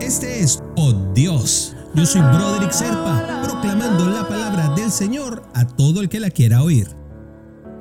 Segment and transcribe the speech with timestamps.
[0.00, 1.74] Este es Oh Dios.
[1.94, 6.62] Yo soy Broderick Serpa, proclamando la palabra del Señor a todo el que la quiera
[6.62, 7.01] oír.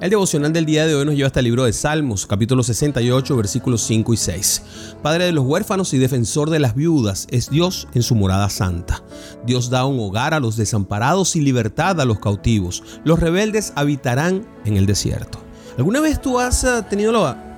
[0.02, 3.38] El devocional del día de hoy nos lleva hasta el libro de Salmos, capítulo 68,
[3.38, 4.64] versículos 5 y 6.
[5.04, 9.04] Padre de los huérfanos y defensor de las viudas, es Dios en su morada santa.
[9.46, 12.82] Dios da un hogar a los desamparados y libertad a los cautivos.
[13.04, 15.38] Los rebeldes habitarán en el desierto.
[15.78, 17.12] ¿Alguna vez tú has eh, tenido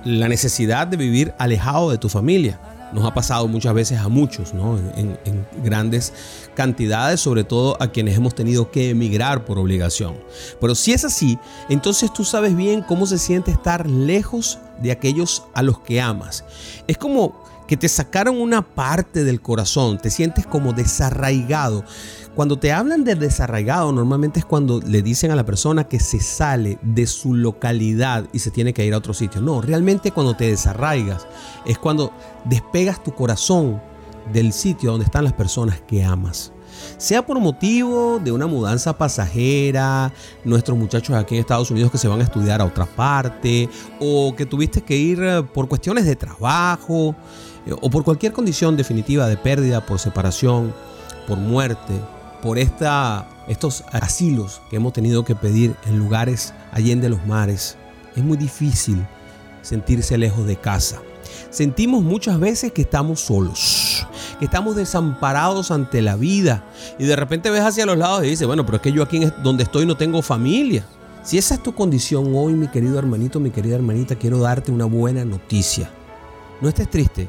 [0.04, 2.60] la necesidad de vivir alejado de tu familia?
[2.94, 4.78] Nos ha pasado muchas veces a muchos, ¿no?
[4.78, 6.12] en, en, grandes
[6.54, 10.16] cantidades, sobre todo a quienes hemos tenido que emigrar por obligación.
[10.60, 15.44] Pero si es así, entonces tú sabes bien cómo se siente estar lejos de aquellos
[15.54, 16.44] a los que amas.
[16.86, 21.84] Es como que te sacaron una parte del corazón, te sientes como desarraigado.
[22.34, 26.20] Cuando te hablan de desarraigado, normalmente es cuando le dicen a la persona que se
[26.20, 29.40] sale de su localidad y se tiene que ir a otro sitio.
[29.40, 31.26] No, realmente cuando te desarraigas
[31.64, 32.12] es cuando
[32.44, 33.80] despegas tu corazón
[34.32, 36.53] del sitio donde están las personas que amas.
[36.96, 40.12] Sea por motivo de una mudanza pasajera,
[40.44, 43.68] nuestros muchachos aquí en Estados Unidos que se van a estudiar a otra parte,
[44.00, 47.14] o que tuviste que ir eh, por cuestiones de trabajo,
[47.66, 50.74] eh, o por cualquier condición definitiva de pérdida, por separación,
[51.26, 51.94] por muerte,
[52.42, 57.76] por esta, estos asilos que hemos tenido que pedir en lugares allende los mares.
[58.14, 59.04] Es muy difícil
[59.62, 61.00] sentirse lejos de casa.
[61.50, 63.58] Sentimos muchas veces que estamos solos,
[64.44, 66.64] estamos desamparados ante la vida.
[66.98, 69.20] Y de repente ves hacia los lados y dices, bueno, pero es que yo aquí
[69.42, 70.84] donde estoy no tengo familia.
[71.22, 74.84] Si esa es tu condición hoy, mi querido hermanito, mi querida hermanita, quiero darte una
[74.84, 75.90] buena noticia.
[76.60, 77.28] No estés triste,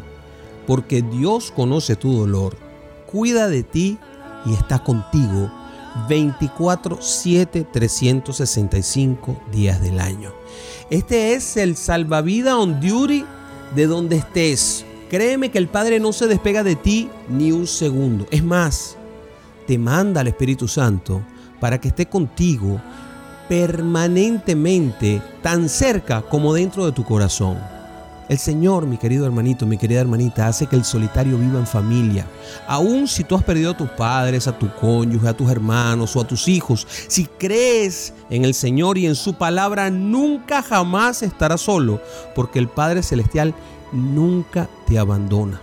[0.67, 2.57] porque Dios conoce tu dolor,
[3.09, 3.97] cuida de ti
[4.45, 5.49] y está contigo
[6.09, 10.33] 24, 7, 365 días del año.
[10.89, 13.25] Este es el salvavidas on duty
[13.75, 14.85] de donde estés.
[15.15, 18.27] Créeme que el Padre no se despega de ti ni un segundo.
[18.31, 18.97] Es más,
[19.65, 21.21] te manda al Espíritu Santo
[21.61, 22.81] para que esté contigo
[23.47, 27.57] permanentemente, tan cerca como dentro de tu corazón.
[28.27, 32.27] El Señor, mi querido hermanito, mi querida hermanita, hace que el solitario viva en familia.
[32.67, 36.21] Aun si tú has perdido a tus padres, a tu cónyuge, a tus hermanos o
[36.21, 41.61] a tus hijos, si crees en el Señor y en su palabra, nunca jamás estarás
[41.61, 42.01] solo,
[42.35, 43.55] porque el Padre Celestial
[43.95, 45.61] nunca te abandona.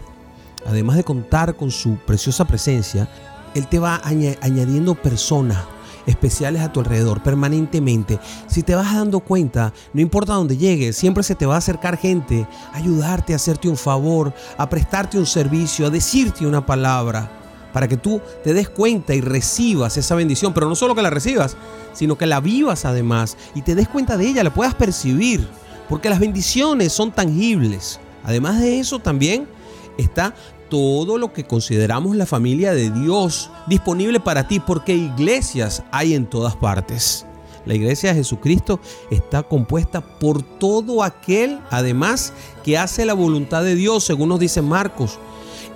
[0.66, 3.08] Además de contar con su preciosa presencia,
[3.54, 5.58] Él te va añadiendo personas
[6.06, 8.18] especiales a tu alrededor permanentemente.
[8.48, 11.96] Si te vas dando cuenta, no importa dónde llegues, siempre se te va a acercar
[11.96, 17.30] gente a ayudarte, a hacerte un favor, a prestarte un servicio, a decirte una palabra,
[17.72, 21.10] para que tú te des cuenta y recibas esa bendición, pero no solo que la
[21.10, 21.56] recibas,
[21.92, 25.48] sino que la vivas además y te des cuenta de ella, la puedas percibir,
[25.88, 27.98] porque las bendiciones son tangibles.
[28.24, 29.46] Además de eso también
[29.98, 30.34] está
[30.68, 36.26] todo lo que consideramos la familia de Dios disponible para ti, porque iglesias hay en
[36.26, 37.26] todas partes.
[37.66, 42.32] La iglesia de Jesucristo está compuesta por todo aquel, además,
[42.64, 45.18] que hace la voluntad de Dios, según nos dice Marcos.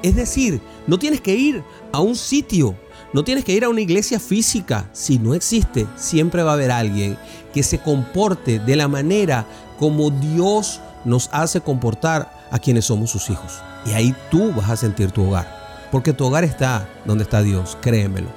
[0.02, 2.74] Es decir, no tienes que ir a un sitio,
[3.12, 4.88] no tienes que ir a una iglesia física.
[4.92, 7.16] Si no existe, siempre va a haber alguien
[7.52, 9.46] que se comporte de la manera
[9.78, 13.60] como Dios nos hace comportar a quienes somos sus hijos.
[13.86, 15.88] Y ahí tú vas a sentir tu hogar.
[15.92, 18.28] Porque tu hogar está donde está Dios, créemelo.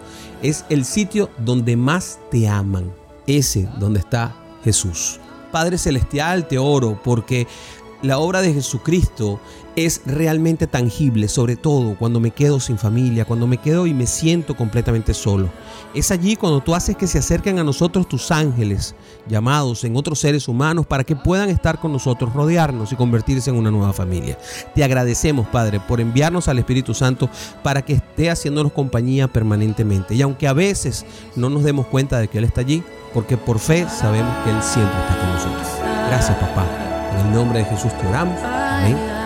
[0.41, 2.93] Es el sitio donde más te aman.
[3.25, 5.19] Ese donde está Jesús.
[5.51, 7.47] Padre Celestial, te oro porque
[8.01, 9.39] la obra de Jesucristo
[9.75, 14.07] es realmente tangible, sobre todo cuando me quedo sin familia, cuando me quedo y me
[14.07, 15.49] siento completamente solo.
[15.93, 18.95] Es allí cuando tú haces que se acerquen a nosotros tus ángeles,
[19.27, 23.57] llamados en otros seres humanos, para que puedan estar con nosotros, rodearnos y convertirse en
[23.57, 24.37] una nueva familia.
[24.75, 27.29] Te agradecemos, Padre, por enviarnos al Espíritu Santo
[27.63, 30.15] para que esté haciéndonos compañía permanentemente.
[30.15, 32.83] Y aunque a veces no nos demos cuenta de que Él está allí,
[33.13, 35.67] porque por fe sabemos que Él siempre está con nosotros.
[36.09, 36.88] Gracias, papá.
[37.19, 38.41] En el nombre de Jesús te oramos.
[38.43, 39.18] Amén.